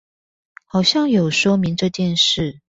[0.65, 2.59] 好像有說明這件事